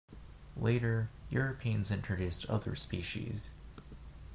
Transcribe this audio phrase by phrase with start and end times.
[0.57, 3.51] Later, Europeans introduced other species.